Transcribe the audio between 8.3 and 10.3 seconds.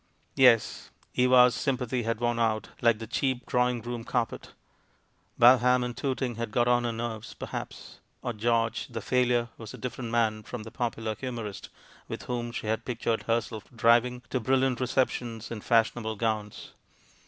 George, the failure, was a different